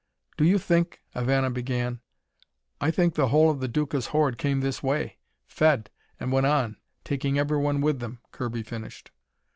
[0.35, 1.99] "Do you think" Ivana began.
[2.79, 6.77] "I think the whole of the Duca's horde came this way, fed, and went on,
[7.03, 9.11] taking everyone with them," Kirby finished.